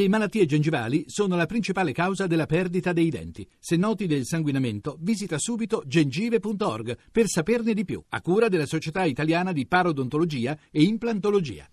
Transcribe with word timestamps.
Le 0.00 0.08
malattie 0.08 0.46
gengivali 0.46 1.04
sono 1.08 1.36
la 1.36 1.44
principale 1.44 1.92
causa 1.92 2.26
della 2.26 2.46
perdita 2.46 2.94
dei 2.94 3.10
denti. 3.10 3.46
Se 3.58 3.76
noti 3.76 4.06
del 4.06 4.24
sanguinamento, 4.24 4.96
visita 4.98 5.36
subito 5.38 5.82
gengive.org 5.84 6.96
per 7.12 7.26
saperne 7.28 7.74
di 7.74 7.84
più, 7.84 8.02
a 8.08 8.22
cura 8.22 8.48
della 8.48 8.64
Società 8.64 9.04
Italiana 9.04 9.52
di 9.52 9.66
Parodontologia 9.66 10.56
e 10.70 10.84
Implantologia. 10.84 11.68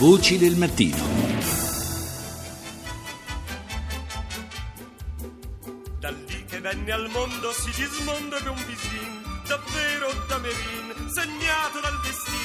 Voci 0.00 0.38
del 0.38 0.56
mattino. 0.56 0.96
Da 6.00 6.10
lì 6.10 6.44
che 6.48 6.58
venne 6.58 6.90
al 6.90 7.08
mondo 7.10 7.52
Sigismondo 7.52 8.38
ebbe 8.38 8.48
un 8.48 8.64
visin, 8.66 9.22
davvero 9.46 10.08
da 10.26 10.38
Merin, 10.38 11.10
segnato 11.14 11.78
dal 11.80 12.00
destino 12.02 12.35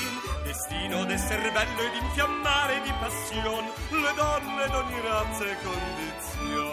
destino 0.61 1.05
d'esser 1.05 1.51
bello 1.51 1.81
ed 1.81 2.03
infiammare 2.03 2.81
di 2.81 2.93
passion 2.99 3.65
le 3.89 4.13
donne 4.15 4.67
d'ogni 4.69 5.01
razza 5.01 5.43
e 5.45 5.57
condizion. 5.63 6.70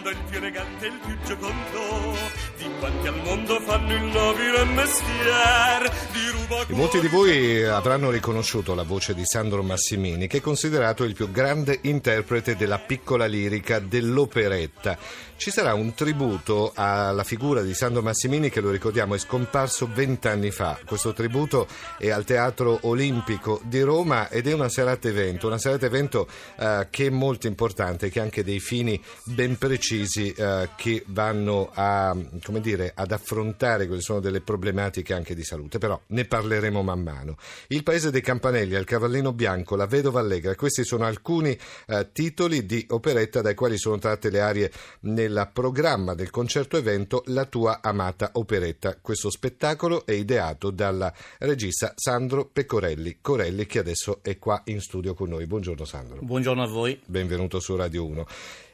Gismondo 0.00 0.10
il 0.10 0.18
più 0.28 0.38
elegante 0.38 0.86
e 0.86 0.88
il 0.88 0.98
più 1.04 1.16
giocondo 1.26 2.16
di 2.56 2.70
quanti 2.78 3.06
al 3.06 3.22
mondo 3.22 3.60
fanno 3.60 3.94
il 3.94 4.02
nobile 4.02 4.64
mestier 4.64 5.90
di 6.12 6.30
ruba 6.30 6.66
E 6.66 6.74
molti 6.74 7.00
di 7.00 7.08
voi 7.08 7.64
avranno 7.64 8.10
riconosciuto 8.10 8.74
la 8.74 8.82
voce 8.82 9.14
di 9.14 9.24
Sandro 9.24 9.62
Massimini, 9.62 10.26
che 10.26 10.38
è 10.38 10.40
considerato 10.40 11.04
il 11.04 11.14
più 11.14 11.30
grande 11.30 11.80
interprete 11.82 12.56
della 12.56 12.78
piccola 12.78 13.26
lirica 13.26 13.78
dell'operetta. 13.78 14.96
Ci 15.36 15.50
sarà 15.50 15.72
un 15.72 15.94
tributo 15.94 16.72
alla 16.74 17.24
figura 17.24 17.62
di 17.62 17.72
Sandro 17.72 18.02
Massimini 18.02 18.50
che 18.50 18.60
lo 18.60 18.70
ricordiamo 18.70 19.14
è 19.14 19.18
scomparso 19.18 19.88
vent'anni 19.90 20.50
fa. 20.50 20.78
Questo 20.84 21.14
tributo 21.14 21.66
è 21.96 22.10
al 22.10 22.24
Teatro 22.24 22.80
Olimpico 22.82 23.58
di 23.64 23.80
Roma 23.80 24.28
ed 24.28 24.46
è 24.48 24.52
una 24.52 24.68
serata 24.68 25.08
evento, 25.08 25.46
una 25.46 25.56
serata 25.56 25.86
evento 25.86 26.28
eh, 26.58 26.88
che 26.90 27.06
è 27.06 27.10
molto 27.10 27.46
importante, 27.46 28.10
che 28.10 28.20
ha 28.20 28.22
anche 28.22 28.44
dei 28.44 28.60
fini 28.60 29.02
ben 29.24 29.56
precisi 29.56 29.89
eh, 29.96 30.68
che 30.76 31.02
vanno 31.06 31.70
a, 31.74 32.16
come 32.42 32.60
dire, 32.60 32.92
ad 32.94 33.10
affrontare 33.10 33.86
quelle 33.86 34.00
sono 34.00 34.20
delle 34.20 34.40
problematiche 34.40 35.14
anche 35.14 35.34
di 35.34 35.42
salute, 35.42 35.78
però 35.78 36.00
ne 36.08 36.24
parleremo 36.24 36.82
man 36.82 37.02
mano. 37.02 37.36
Il 37.68 37.82
Paese 37.82 38.10
dei 38.10 38.20
Campanelli, 38.20 38.74
Il 38.74 38.84
Cavallino 38.84 39.32
Bianco, 39.32 39.74
La 39.74 39.86
Vedova 39.86 40.20
Allegra, 40.20 40.54
questi 40.54 40.84
sono 40.84 41.04
alcuni 41.04 41.58
eh, 41.86 42.08
titoli 42.12 42.66
di 42.66 42.86
operetta 42.90 43.40
dai 43.40 43.54
quali 43.54 43.78
sono 43.78 43.98
tratte 43.98 44.30
le 44.30 44.40
arie 44.40 44.70
nel 45.00 45.50
programma 45.52 46.14
del 46.14 46.30
concerto 46.30 46.76
evento 46.76 47.22
La 47.26 47.46
tua 47.46 47.80
amata 47.82 48.30
operetta. 48.34 48.96
Questo 49.00 49.30
spettacolo 49.30 50.06
è 50.06 50.12
ideato 50.12 50.70
dalla 50.70 51.12
regista 51.38 51.94
Sandro 51.96 52.44
Pecorelli, 52.46 53.18
Corelli 53.20 53.66
che 53.66 53.80
adesso 53.80 54.20
è 54.22 54.38
qua 54.38 54.62
in 54.66 54.80
studio 54.80 55.14
con 55.14 55.30
noi. 55.30 55.46
Buongiorno 55.46 55.84
Sandro. 55.84 56.18
Buongiorno 56.20 56.62
a 56.62 56.66
voi. 56.68 57.00
Benvenuto 57.04 57.58
su 57.58 57.74
Radio 57.74 58.06
1. 58.06 58.26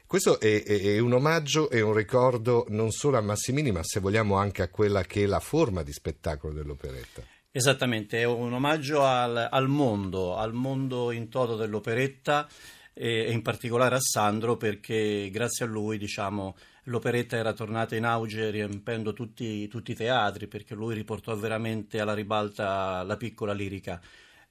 Questo 0.07 0.39
è, 0.39 0.63
è, 0.63 0.81
è, 0.81 0.99
un 1.01 1.15
omaggio 1.15 1.69
e 1.69 1.81
un 1.81 1.93
ricordo 1.93 2.65
non 2.69 2.93
solo 2.93 3.19
a 3.19 3.21
Massimini, 3.21 3.73
ma 3.73 3.83
se 3.83 3.99
vogliamo 3.99 4.37
anche 4.37 4.63
a 4.63 4.69
quella 4.69 5.03
che 5.03 5.25
è 5.25 5.27
la 5.27 5.41
forma 5.41 5.83
di 5.83 5.93
spettacolo 5.93 6.53
dell'operetta. 6.53 7.23
Esattamente, 7.51 8.21
è 8.21 8.25
un 8.25 8.53
omaggio 8.53 9.03
al, 9.03 9.49
al 9.51 9.69
mondo, 9.69 10.37
al 10.37 10.53
mondo 10.53 11.11
in 11.11 11.29
toto 11.29 11.57
dell'operetta 11.57 12.47
e 12.93 13.33
in 13.33 13.43
particolare 13.43 13.97
a 13.97 14.01
Sandro 14.01 14.57
perché 14.57 15.29
grazie 15.31 15.65
a 15.65 15.69
lui 15.69 15.99
diciamo, 15.99 16.57
l'operetta 16.85 17.37
era 17.37 17.53
tornata 17.53 17.97
in 17.97 18.05
auge 18.05 18.51
riempendo 18.51 19.13
tutti, 19.13 19.67
tutti, 19.69 19.91
i 19.91 19.95
teatri 19.95 20.47
perché 20.47 20.75
lui 20.75 20.95
riportò 20.95 21.35
veramente 21.35 21.99
alla 21.99 22.15
ribalta 22.15 23.03
la 23.03 23.17
piccola 23.17 23.53
lirica. 23.53 24.01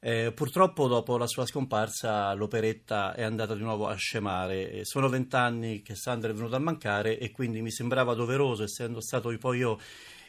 Eh, 0.08 0.34
purtroppo 0.34 0.88
dopo 0.88 1.18
la 1.18 1.26
sua 1.26 1.48
scomparsa 1.48 2.32
l'operetta 2.34 3.16
è 3.16 3.24
andata 3.24 3.56
di 3.56 3.64
nuovo 3.64 3.88
a 3.88 3.96
scemare. 3.96 4.86
Sono 4.86 5.10
vent'anni 5.10 5.82
che 5.82 5.96
Sandro 5.96 6.30
è 6.30 6.34
venuto 6.36 6.56
a 6.56 6.60
mancare 6.60 7.18
e 7.18 7.32
quindi 7.32 7.64
mi 7.64 7.72
sembrava 7.72 8.14
doveroso, 8.14 8.62
essendo 8.62 9.02
stato 9.02 9.36
poi 9.40 9.58
io 9.58 9.80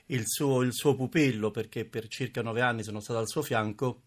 il 0.07 0.23
suo, 0.25 0.63
il 0.63 0.73
suo 0.73 0.95
pupillo, 0.95 1.51
perché 1.51 1.85
per 1.85 2.09
circa 2.09 2.41
nove 2.41 2.63
anni 2.63 2.85
sono 2.85 3.01
stato 3.01 3.19
al 3.19 3.29
suo 3.29 3.43
fianco, 3.43 4.05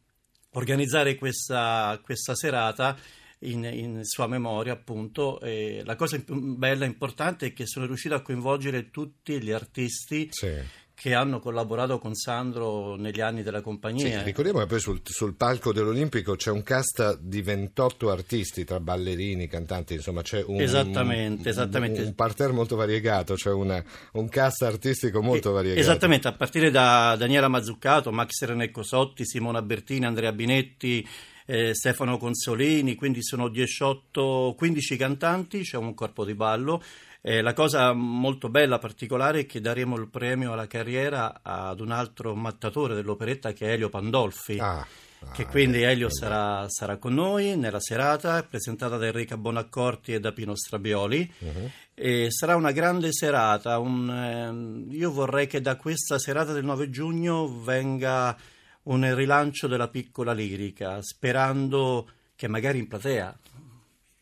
organizzare 0.54 1.14
questa, 1.14 2.00
questa 2.04 2.34
serata 2.34 2.98
in, 3.42 3.64
in, 3.64 4.00
sua 4.06 4.26
memoria, 4.26 4.74
appunto. 4.74 5.40
E 5.40 5.84
la 5.86 5.96
cosa 5.96 6.20
bella 6.26 6.86
e 6.86 6.88
importante 6.88 7.46
è 7.46 7.54
che 7.54 7.68
sono 7.68 7.86
riuscito 7.86 8.16
a 8.16 8.24
coinvolgere 8.24 8.90
tutti 8.90 9.40
gli 9.40 9.52
artisti. 9.52 10.30
Sì. 10.32 10.88
Che 11.00 11.14
hanno 11.14 11.40
collaborato 11.40 11.98
con 11.98 12.14
Sandro 12.14 12.98
negli 12.98 13.22
anni 13.22 13.42
della 13.42 13.62
compagnia. 13.62 14.20
Sì, 14.20 14.24
ricordiamo 14.26 14.60
che 14.60 14.66
poi 14.66 14.82
sul, 14.82 15.00
sul, 15.02 15.34
palco 15.36 15.72
dell'Olimpico 15.72 16.36
c'è 16.36 16.52
un 16.52 16.62
cast 16.62 17.20
di 17.20 17.42
28 17.42 18.12
artisti, 18.12 18.66
tra 18.66 18.82
ballerini, 18.82 19.48
cantanti, 19.48 19.94
insomma 19.94 20.24
c'è 20.24 20.44
un, 20.46 20.60
esattamente, 20.60 21.48
esattamente. 21.48 22.02
un, 22.02 22.16
parterre 22.16 22.52
molto 22.52 22.76
variegato, 22.76 23.38
cioè 23.38 23.54
una, 23.54 23.82
un 24.14 24.28
cast 24.28 24.64
artistico 24.64 25.22
molto 25.22 25.54
variegato. 25.54 25.80
Esattamente, 25.80 26.28
a 26.28 26.34
partire 26.34 26.70
da 26.70 27.16
Daniela 27.18 27.48
Mazzuccato, 27.48 28.12
Max 28.12 28.44
Renecco 28.44 28.84
Sotti, 28.84 29.26
Simona 29.26 29.62
Bertini, 29.62 30.06
Andrea 30.06 30.34
Binetti, 30.34 31.08
eh, 31.46 31.74
Stefano 31.74 32.18
Consolini, 32.18 32.94
quindi 32.94 33.24
sono 33.24 33.48
18, 33.48 34.54
15 34.56 34.98
cantanti, 34.98 35.62
c'è 35.62 35.78
un 35.78 35.96
corpo 35.96 36.24
di 36.24 36.36
ballo. 36.36 36.84
Eh, 37.30 37.42
la 37.42 37.54
cosa 37.54 37.94
molto 37.94 38.50
bella, 38.50 38.80
particolare, 38.80 39.42
è 39.42 39.46
che 39.46 39.62
daremo 39.62 39.96
il 39.98 40.10
premio 40.10 40.54
alla 40.54 40.66
carriera 40.66 41.42
ad 41.44 41.80
un 41.80 41.92
altro 41.92 42.34
mattatore 42.34 42.96
dell'operetta 42.96 43.54
che 43.54 43.68
è 43.68 43.74
Elio 43.74 43.90
Pandolfi. 43.90 44.58
Ah. 44.58 44.84
che 45.32 45.46
quindi 45.46 45.84
Elio 45.84 46.10
sarà, 46.10 46.66
sarà, 46.70 46.98
con 46.98 47.14
noi 47.14 47.56
nella 47.56 47.80
serata, 47.80 48.42
presentata 48.42 48.98
da 48.98 49.06
Enrica 49.06 49.38
Bonaccorti 49.38 50.12
e 50.12 50.20
da 50.20 50.32
Pino 50.32 50.56
Strabioli. 50.56 51.32
Uh-huh. 51.38 51.70
E 51.94 52.32
sarà 52.32 52.56
una 52.56 52.72
grande 52.72 53.14
serata. 53.14 53.78
Un, 53.78 54.88
eh, 54.90 54.96
io 54.96 55.12
vorrei 55.12 55.46
che 55.46 55.62
da 55.62 55.76
questa 55.76 56.18
serata 56.18 56.52
del 56.52 56.66
9 56.66 56.90
giugno 56.90 57.62
venga 57.62 58.36
un 58.84 59.14
rilancio 59.14 59.68
della 59.68 59.90
piccola 59.90 60.34
lirica, 60.34 60.98
sperando 61.04 62.10
che 62.36 62.48
magari 62.48 62.80
in 62.80 62.88
platea 62.88 63.38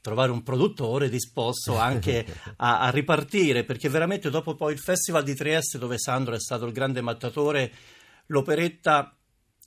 trovare 0.07 0.31
un 0.31 0.41
produttore 0.41 1.09
disposto 1.09 1.77
anche 1.77 2.25
a, 2.57 2.79
a, 2.79 2.89
ripartire, 2.91 3.65
perché 3.65 3.89
veramente 3.89 4.29
dopo 4.29 4.55
poi 4.55 4.71
il 4.71 4.79
Festival 4.79 5.21
di 5.21 5.35
Trieste, 5.35 5.77
dove 5.77 5.97
Sandro 5.97 6.33
è 6.33 6.39
stato 6.39 6.65
il 6.65 6.71
grande 6.71 7.01
mattatore, 7.01 7.69
l'operetta 8.27 9.13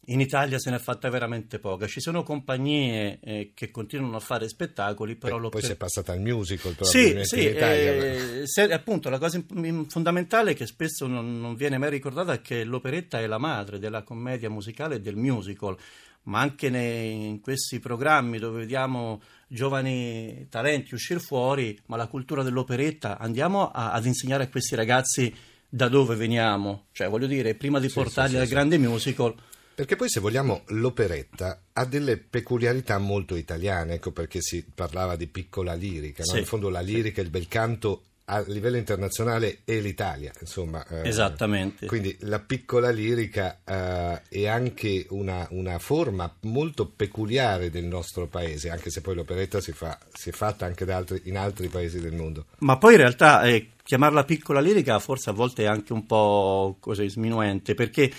in 0.06 0.20
Italia 0.20 0.58
se 0.58 0.70
ne 0.70 0.76
è 0.76 0.78
fatta 0.78 1.10
veramente 1.10 1.58
poca. 1.58 1.86
Ci 1.86 2.00
sono 2.00 2.22
compagnie 2.22 3.20
eh, 3.22 3.52
che 3.54 3.70
continuano 3.70 4.16
a 4.16 4.20
fare 4.20 4.48
spettacoli, 4.48 5.16
però 5.16 5.38
Beh, 5.38 5.50
poi 5.50 5.62
si 5.62 5.72
è 5.72 5.76
passata 5.76 6.12
al 6.12 6.20
musical 6.20 6.74
sì, 6.80 7.18
sì, 7.22 7.42
in 7.42 7.48
Italia. 7.50 7.92
Eh, 7.92 8.46
se, 8.46 8.62
appunto, 8.72 9.10
la 9.10 9.18
cosa 9.18 9.44
fondamentale 9.88 10.54
che 10.54 10.64
spesso 10.64 11.06
non, 11.06 11.38
non, 11.38 11.54
viene 11.54 11.76
mai 11.76 11.90
ricordata 11.90 12.32
è 12.32 12.40
che 12.40 12.64
l'operetta 12.64 13.20
è 13.20 13.26
la 13.26 13.38
madre 13.38 13.78
della 13.78 14.02
commedia 14.02 14.48
musicale 14.48 14.94
e 14.96 15.00
del 15.00 15.16
musical, 15.16 15.76
ma 16.24 16.40
anche 16.40 16.70
nei, 16.70 17.28
in 17.28 17.40
questi 17.40 17.78
programmi 17.78 18.38
dove 18.38 18.60
vediamo 18.60 19.22
giovani 19.48 20.46
talenti 20.48 20.94
uscire 20.94 21.20
fuori, 21.20 21.78
ma 21.86 21.96
la 21.96 22.06
cultura 22.06 22.42
dell'operetta 22.42 23.18
andiamo 23.18 23.70
a, 23.70 23.92
ad 23.92 24.06
insegnare 24.06 24.44
a 24.44 24.48
questi 24.48 24.74
ragazzi 24.74 25.34
da 25.68 25.88
dove 25.88 26.16
veniamo, 26.16 26.86
cioè 26.92 27.08
voglio 27.08 27.26
dire, 27.26 27.54
prima 27.54 27.78
di 27.78 27.88
sì, 27.88 27.94
portarli 27.94 28.34
sì, 28.34 28.40
al 28.40 28.48
grande 28.48 28.78
musical 28.78 29.34
perché 29.80 29.96
poi, 29.96 30.10
se 30.10 30.20
vogliamo, 30.20 30.64
l'operetta 30.66 31.62
ha 31.72 31.86
delle 31.86 32.18
peculiarità 32.18 32.98
molto 32.98 33.34
italiane, 33.34 33.94
ecco 33.94 34.12
perché 34.12 34.42
si 34.42 34.62
parlava 34.74 35.16
di 35.16 35.26
piccola 35.26 35.72
lirica. 35.72 36.22
No? 36.26 36.38
In 36.38 36.44
fondo, 36.44 36.68
la 36.68 36.80
lirica 36.80 37.22
il 37.22 37.30
bel 37.30 37.48
canto 37.48 38.02
a 38.30 38.44
livello 38.46 38.76
internazionale 38.76 39.58
è 39.64 39.80
l'Italia, 39.80 40.32
insomma. 40.40 40.86
Eh, 40.86 41.08
Esattamente. 41.08 41.86
Quindi 41.86 42.16
la 42.20 42.38
piccola 42.38 42.90
lirica 42.90 43.60
eh, 43.64 44.22
è 44.28 44.46
anche 44.46 45.06
una, 45.10 45.46
una, 45.50 45.78
forma 45.80 46.32
molto 46.42 46.86
peculiare 46.86 47.70
del 47.70 47.84
nostro 47.84 48.28
paese, 48.28 48.70
anche 48.70 48.90
se 48.90 49.00
poi 49.00 49.16
l'operetta 49.16 49.60
si, 49.60 49.72
fa, 49.72 49.98
si 50.12 50.28
è 50.28 50.32
fatta 50.32 50.64
anche 50.64 50.90
altri, 50.90 51.22
in 51.24 51.36
altri 51.36 51.66
paesi 51.66 52.00
del 52.00 52.14
mondo. 52.14 52.46
Ma 52.58 52.78
poi 52.78 52.92
in 52.92 52.98
realtà 52.98 53.42
eh, 53.42 53.70
chiamarla 53.82 54.22
piccola 54.22 54.60
lirica 54.60 54.98
forse 55.00 55.30
a 55.30 55.32
volte 55.32 55.64
è 55.64 55.66
anche 55.66 55.92
un 55.92 56.06
po' 56.06 56.76
così 56.78 57.08
sminuente, 57.08 57.74
perché 57.74 58.12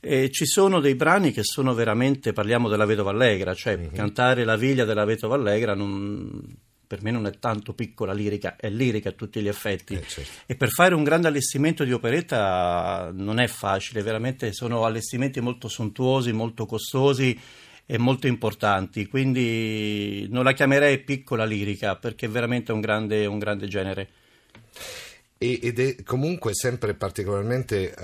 eh, 0.00 0.30
ci 0.30 0.44
sono 0.44 0.80
dei 0.80 0.94
brani 0.94 1.32
che 1.32 1.42
sono 1.42 1.72
veramente, 1.72 2.34
parliamo 2.34 2.68
della 2.68 2.84
Vedova 2.84 3.10
Allegra, 3.10 3.54
cioè 3.54 3.78
mm-hmm. 3.78 3.94
cantare 3.94 4.44
la 4.44 4.56
viglia 4.56 4.84
della 4.84 5.06
Vedova 5.06 5.36
Allegra 5.36 5.74
non, 5.74 6.54
per 6.94 7.02
me 7.02 7.10
non 7.10 7.26
è 7.26 7.32
tanto 7.40 7.72
piccola 7.72 8.12
lirica, 8.12 8.54
è 8.54 8.70
lirica 8.70 9.08
a 9.08 9.12
tutti 9.12 9.40
gli 9.40 9.48
effetti. 9.48 9.94
Eh, 9.94 10.06
certo. 10.06 10.30
E 10.46 10.54
per 10.54 10.68
fare 10.68 10.94
un 10.94 11.02
grande 11.02 11.26
allestimento 11.26 11.82
di 11.82 11.92
operetta 11.92 13.10
non 13.12 13.40
è 13.40 13.48
facile, 13.48 14.00
veramente 14.02 14.52
sono 14.52 14.84
allestimenti 14.84 15.40
molto 15.40 15.66
sontuosi, 15.66 16.30
molto 16.30 16.66
costosi 16.66 17.36
e 17.84 17.98
molto 17.98 18.28
importanti, 18.28 19.08
quindi 19.08 20.28
non 20.30 20.44
la 20.44 20.52
chiamerei 20.52 21.00
piccola 21.00 21.44
lirica 21.44 21.96
perché 21.96 22.26
è 22.26 22.28
veramente 22.28 22.70
un 22.70 22.80
grande, 22.80 23.26
un 23.26 23.40
grande 23.40 23.66
genere. 23.66 24.08
E- 25.44 25.58
ed 25.62 25.78
è 25.78 26.02
comunque 26.02 26.54
sempre 26.54 26.94
particolarmente 26.94 27.94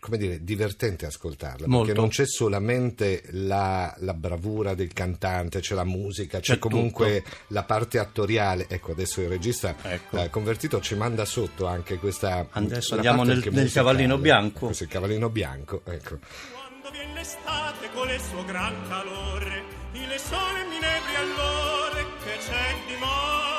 come 0.00 0.16
dire, 0.16 0.42
divertente 0.42 1.06
ascoltarla, 1.06 1.66
Molto. 1.66 1.86
perché 1.86 2.00
non 2.00 2.08
c'è 2.08 2.26
solamente 2.26 3.22
la, 3.30 3.94
la 3.98 4.14
bravura 4.14 4.74
del 4.74 4.92
cantante, 4.92 5.60
c'è 5.60 5.74
la 5.74 5.84
musica, 5.84 6.40
c'è, 6.40 6.54
C'è 6.54 6.58
comunque 6.58 7.24
la 7.48 7.64
parte 7.64 7.98
attoriale. 7.98 8.66
Ecco, 8.68 8.92
adesso 8.92 9.20
il 9.20 9.28
regista 9.28 9.74
Ecco. 9.82 10.22
eh, 10.22 10.30
convertito 10.30 10.80
ci 10.80 10.94
manda 10.94 11.24
sotto 11.24 11.66
anche 11.66 11.96
questa... 11.98 12.46
Adesso 12.50 12.94
andiamo 12.94 13.24
nel- 13.24 13.46
nel. 13.50 13.70
Cavallino 13.70 14.18
Bianco. 14.18 14.66
Questo 14.66 14.84
è 14.84 14.86
il 14.86 14.92
cavallino 14.92 15.28
bianco, 15.28 15.82
ecco. 15.84 16.18
Quando 16.52 16.90
viene 16.90 17.14
l'estate 17.14 17.90
con 17.92 18.08
il 18.08 18.20
suo 18.20 18.44
gran 18.44 18.74
calore, 18.88 19.62
il 19.92 20.18
sole 20.18 20.64
mi 20.70 20.78
nebri 20.80 21.14
allora 21.16 21.96
che 22.24 22.36
c'è 22.38 22.74
di 22.86 22.96
mal. 23.00 23.57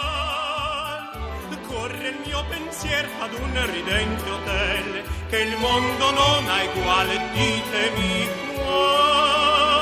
Corre 1.80 2.10
il 2.10 2.20
mio 2.26 2.44
pensiero 2.50 3.08
ad 3.22 3.32
un 3.32 3.72
ridente 3.72 4.30
hotel, 4.30 5.02
che 5.30 5.40
il 5.44 5.56
mondo 5.60 6.12
non 6.12 6.46
ha 6.50 6.64
uguale, 6.76 7.22
ditemi 7.32 8.28
qual. 8.56 9.80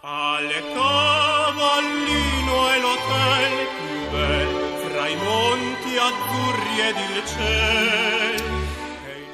Al 0.00 0.48
cavallino 0.72 2.54
è 2.70 2.78
l'hotel 2.80 3.68
più 3.76 4.08
bel, 4.12 4.50
fra 4.86 5.08
i 5.08 5.16
monti 5.16 5.98
azzurri 5.98 6.80
ed 6.80 6.96
il 6.96 7.22
cielo. 7.26 8.35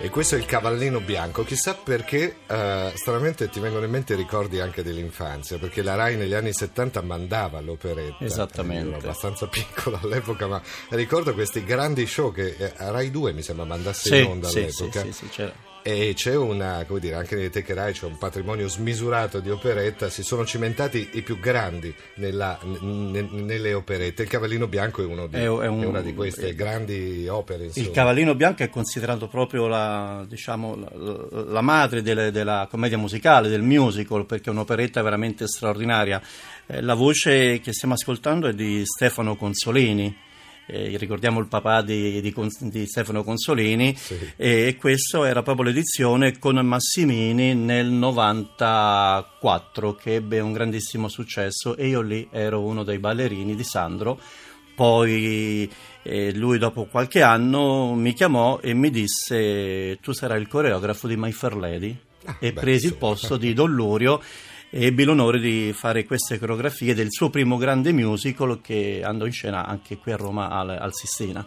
E 0.04 0.10
questo 0.10 0.34
è 0.34 0.38
il 0.38 0.46
cavallino 0.46 0.99
bianco, 1.00 1.44
chissà 1.44 1.75
perché 1.75 2.38
eh, 2.49 2.93
stranamente 2.96 3.49
ti 3.49 3.60
vengono 3.60 3.84
in 3.84 3.90
mente 3.93 4.16
ricordi 4.16 4.58
anche 4.58 4.82
dell'infanzia, 4.82 5.58
perché 5.58 5.81
la 5.81 5.94
RAI 5.94 6.16
negli 6.16 6.34
anni 6.34 6.52
70 6.52 7.02
mandava 7.02 7.60
l'operetta. 7.60 8.25
Esattamente. 8.25 8.88
Ero 8.88 8.99
abbastanza 8.99 9.46
piccolo 9.49 10.00
all'epoca, 10.02 10.49
ma 10.49 10.60
ricordo 10.88 11.32
questi 11.34 11.62
grandi 11.62 12.04
show 12.06 12.32
che 12.32 12.56
eh, 12.58 12.72
RAI 12.78 13.12
2 13.12 13.32
mi 13.32 13.43
sembra 13.43 13.64
mandasse 13.64 14.08
Sì, 14.08 14.19
in 14.25 14.31
onda 14.31 14.49
sì, 14.49 14.69
sì, 14.72 14.82
all'epoca. 14.82 15.02
sì, 15.04 15.12
sì, 15.12 15.28
c'era. 15.28 15.52
E 15.84 16.12
c'è 16.14 16.37
una, 16.37 16.84
come 16.87 17.00
dire, 17.00 17.17
anche 17.17 17.34
nelle 17.34 17.50
teche 17.50 17.75
Rai 17.75 17.93
c'è 17.93 18.06
un 18.06 18.17
patrimonio 18.17 18.69
smisurato 18.69 19.40
di 19.40 19.50
operetta, 19.50 20.08
si 20.11 20.23
sono 20.23 20.44
cimentati 20.46 21.08
i 21.14 21.23
più 21.23 21.40
grandi 21.40 21.93
nella- 22.17 22.56
n- 22.62 23.29
nelle 23.32 23.73
operette. 23.75 24.23
Il 24.23 24.29
Cavallino 24.29 24.69
Bianco 24.69 25.02
è, 25.02 25.05
uno 25.06 25.26
di, 25.26 25.34
È- 25.37 25.40
è 25.40 25.46
un- 25.49 25.82
è 25.82 25.87
una 25.87 26.00
di 26.00 26.14
queste 26.14 26.55
grandi 26.55 27.26
opere. 27.26 27.64
Insomma. 27.64 27.87
Il 27.87 27.93
Cavallino 27.93 28.34
Bianco 28.37 28.62
è 28.62 28.69
considerato 28.70 29.26
proprio 29.26 29.67
la, 29.67 30.25
diciamo, 30.29 30.76
la, 30.76 31.43
la 31.50 31.61
madre 31.62 32.00
delle- 32.00 32.31
della 32.31 32.69
commedia 32.70 32.96
musicale, 32.99 33.49
del 33.49 33.62
musical, 33.62 34.25
perché 34.25 34.50
è 34.50 34.52
un'operetta 34.52 35.02
veramente 35.02 35.49
straordinaria. 35.49 36.23
Eh, 36.67 36.81
la 36.81 36.94
voce 36.94 37.58
che 37.58 37.73
stiamo 37.73 37.94
ascoltando 37.94 38.46
è 38.46 38.52
di 38.52 38.82
Stefano 38.84 39.34
Consolini. 39.34 40.17
Eh, 40.66 40.96
ricordiamo 40.96 41.40
il 41.40 41.48
papà 41.48 41.82
di, 41.82 42.20
di 42.20 42.34
di 42.60 42.86
Stefano 42.86 43.24
Consolini 43.24 43.94
Sì. 43.96 44.16
e 44.36 44.76
questo 44.78 45.24
era 45.24 45.42
proprio 45.42 45.66
l'edizione 45.66 46.38
con 46.38 46.56
Massimini 46.64 47.54
nel 47.54 47.88
94 47.90 49.94
che 49.94 50.14
ebbe 50.14 50.40
un 50.40 50.52
grandissimo 50.52 51.08
successo 51.08 51.76
e 51.76 51.88
io 51.88 52.00
lì 52.00 52.26
ero 52.30 52.62
uno 52.62 52.82
dei 52.84 52.98
ballerini 52.98 53.54
di 53.54 53.64
Sandro 53.64 54.18
poi 54.74 55.70
eh, 56.02 56.32
lui 56.34 56.58
dopo 56.58 56.84
qualche 56.86 57.22
anno 57.22 57.94
mi 57.94 58.14
chiamò 58.14 58.58
e 58.60 58.72
mi 58.74 58.90
disse 58.90 59.98
tu 60.00 60.12
sarai 60.12 60.40
il 60.40 60.48
coreografo 60.48 61.06
di 61.06 61.16
My 61.16 61.32
Fair 61.32 61.56
Lady 61.56 61.96
Ah, 62.24 62.36
e 62.38 62.52
beh, 62.52 62.60
presi 62.60 62.86
il 62.86 62.92
insomma. 62.92 63.12
posto 63.14 63.36
di 63.36 63.52
Don 63.52 63.72
Lurio 63.74 64.22
e 64.74 64.86
ebbi 64.86 65.04
l'onore 65.04 65.38
di 65.38 65.74
fare 65.74 66.06
queste 66.06 66.38
coreografie 66.38 66.94
del 66.94 67.08
suo 67.10 67.28
primo 67.28 67.58
grande 67.58 67.92
musical 67.92 68.62
che 68.62 69.02
andò 69.04 69.26
in 69.26 69.32
scena 69.32 69.66
anche 69.66 69.98
qui 69.98 70.12
a 70.12 70.16
Roma 70.16 70.48
al, 70.48 70.70
al 70.70 70.94
Sistina. 70.94 71.46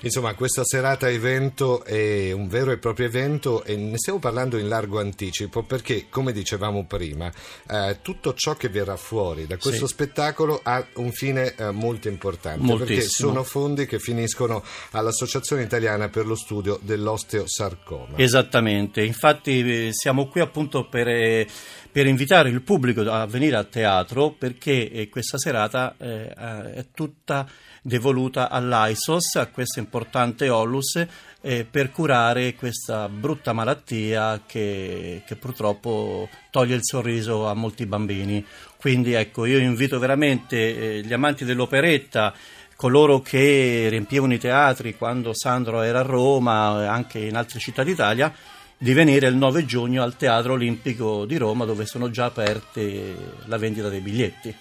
Insomma, 0.00 0.34
questa 0.34 0.62
serata 0.64 1.08
evento 1.08 1.82
è 1.84 2.30
un 2.30 2.48
vero 2.48 2.70
e 2.70 2.76
proprio 2.78 3.06
evento 3.06 3.64
e 3.64 3.76
ne 3.76 3.96
stiamo 3.96 4.18
parlando 4.18 4.58
in 4.58 4.68
largo 4.68 5.00
anticipo 5.00 5.62
perché, 5.62 6.06
come 6.10 6.32
dicevamo 6.32 6.84
prima, 6.84 7.32
eh, 7.68 7.98
tutto 8.02 8.34
ciò 8.34 8.54
che 8.54 8.68
verrà 8.68 8.96
fuori 8.96 9.46
da 9.46 9.56
questo 9.56 9.86
Sì. 9.86 9.92
spettacolo 9.94 10.60
ha 10.62 10.86
un 10.96 11.10
fine 11.12 11.54
eh, 11.56 11.70
molto 11.70 12.08
importante 12.08 12.58
perché 12.60 12.72
Moltissimo. 12.94 13.30
sono 13.30 13.42
fondi 13.42 13.86
che 13.86 13.98
finiscono 13.98 14.62
all'Associazione 14.92 15.62
Italiana 15.62 16.08
per 16.08 16.26
lo 16.26 16.34
Studio 16.36 16.78
dell'Osteosarcoma. 16.82 18.16
Esattamente, 18.18 19.02
infatti 19.02 19.86
eh, 19.86 19.88
siamo 19.92 20.28
qui 20.28 20.40
appunto 20.40 20.88
per, 20.88 21.08
eh, 21.08 21.46
per 21.90 22.06
invitare 22.06 22.50
il 22.50 22.62
pubblico 22.62 23.00
a 23.10 23.26
venire 23.26 23.56
a 23.56 23.64
teatro 23.64 24.30
perché 24.30 24.90
eh, 24.90 25.08
questa 25.08 25.38
serata 25.38 25.94
eh, 25.98 26.28
è 26.28 26.86
tutta 26.94 27.48
devoluta 27.86 28.50
all'AISOS, 28.50 29.36
a 29.36 29.46
questo 29.46 29.78
importante 29.78 30.48
Onlus, 30.48 31.06
eh, 31.40 31.64
per 31.64 31.92
curare 31.92 32.56
questa 32.56 33.08
brutta 33.08 33.52
malattia 33.52 34.42
che, 34.44 35.22
che 35.24 35.36
purtroppo 35.36 36.28
toglie 36.50 36.74
il 36.74 36.80
sorriso 36.82 37.46
a 37.46 37.54
molti 37.54 37.86
bambini. 37.86 38.44
Quindi 38.76 39.12
ecco, 39.12 39.44
io 39.44 39.58
invito 39.58 40.00
veramente 40.00 40.56
eh, 40.96 41.00
gli 41.02 41.12
amanti 41.12 41.44
dell'operetta, 41.44 42.34
coloro 42.74 43.20
che 43.20 43.86
riempivano 43.88 44.34
i 44.34 44.38
teatri 44.38 44.96
quando 44.96 45.32
Sandro 45.32 45.80
era 45.82 46.00
a 46.00 46.02
Roma 46.02 46.82
e 46.82 46.86
anche 46.86 47.20
in 47.20 47.36
altre 47.36 47.60
città 47.60 47.84
d'Italia, 47.84 48.34
di 48.78 48.92
venire 48.92 49.28
il 49.28 49.36
9 49.36 49.64
giugno 49.64 50.02
al 50.02 50.16
Teatro 50.16 50.54
Olimpico 50.54 51.24
di 51.24 51.36
Roma 51.36 51.64
dove 51.64 51.86
sono 51.86 52.10
già 52.10 52.26
aperte 52.26 53.14
la 53.44 53.56
vendita 53.56 53.88
dei 53.88 54.00
biglietti. 54.00 54.54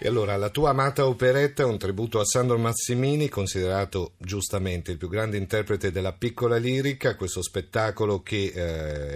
E 0.00 0.06
allora, 0.06 0.36
la 0.36 0.50
tua 0.50 0.70
amata 0.70 1.08
operetta 1.08 1.64
è 1.64 1.66
un 1.66 1.76
tributo 1.76 2.20
a 2.20 2.24
Sandro 2.24 2.56
Massimini, 2.56 3.28
considerato 3.28 4.12
giustamente 4.16 4.92
il 4.92 4.96
più 4.96 5.08
grande 5.08 5.38
interprete 5.38 5.90
della 5.90 6.12
piccola 6.12 6.56
lirica, 6.56 7.16
questo 7.16 7.42
spettacolo 7.42 8.22
che 8.22 8.52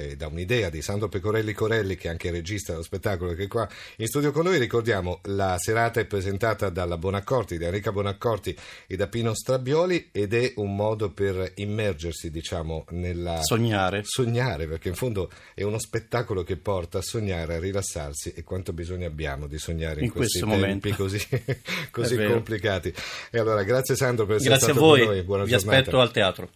eh, 0.08 0.16
dà 0.16 0.26
un'idea 0.26 0.70
di 0.70 0.82
Sandro 0.82 1.08
Pecorelli 1.08 1.52
Corelli, 1.52 1.94
che 1.94 2.08
è 2.08 2.10
anche 2.10 2.32
regista 2.32 2.72
dello 2.72 2.82
spettacolo, 2.82 3.32
che 3.34 3.44
è 3.44 3.46
qua 3.46 3.68
in 3.98 4.08
studio 4.08 4.32
con 4.32 4.42
noi. 4.42 4.58
Ricordiamo, 4.58 5.20
la 5.26 5.56
serata 5.56 6.00
è 6.00 6.04
presentata 6.04 6.68
dalla 6.68 6.98
Bonaccorti, 6.98 7.58
da 7.58 7.66
Enrica 7.66 7.92
Bonaccorti 7.92 8.56
e 8.88 8.96
da 8.96 9.06
Pino 9.06 9.34
Strabioli 9.34 10.08
ed 10.10 10.34
è 10.34 10.54
un 10.56 10.74
modo 10.74 11.12
per 11.12 11.52
immergersi, 11.54 12.28
diciamo, 12.28 12.86
nella... 12.90 13.40
Sognare. 13.42 14.02
Sognare, 14.02 14.66
perché 14.66 14.88
in 14.88 14.96
fondo 14.96 15.30
è 15.54 15.62
uno 15.62 15.78
spettacolo 15.78 16.42
che 16.42 16.56
porta 16.56 16.98
a 16.98 17.02
sognare, 17.02 17.54
a 17.54 17.60
rilassarsi 17.60 18.32
e 18.34 18.42
quanto 18.42 18.72
bisogno 18.72 19.06
abbiamo 19.06 19.46
di 19.46 19.58
sognare 19.58 20.00
in, 20.00 20.06
In 20.06 20.10
questo 20.10 20.44
tempi 20.80 20.92
così, 20.96 21.20
così 21.90 22.16
complicati. 22.16 22.92
E 23.30 23.38
allora, 23.38 23.62
grazie 23.62 23.96
Sandro 23.96 24.26
per 24.26 24.36
essere 24.36 24.50
Grazie 24.50 24.72
stato 24.72 24.86
con 24.86 24.98
noi. 24.98 25.22
Buona 25.22 25.44
vi 25.44 25.50
giornata. 25.50 25.76
aspetto 25.78 26.00
al 26.00 26.10
teatro. 26.10 26.48